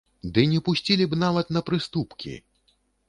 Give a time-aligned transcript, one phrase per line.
[0.35, 2.33] Ды не пусцілі б нават на прыступкі!